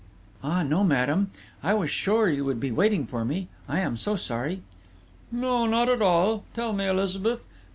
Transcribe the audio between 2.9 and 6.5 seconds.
for me I am so sorry!" "No, not at all!...